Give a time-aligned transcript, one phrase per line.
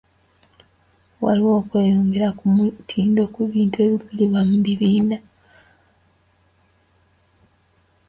[1.23, 7.95] Waliwo okweyongera ku mutindo ku bintu ebigulibwa abalimi abali mu bibiina by'obwegassi.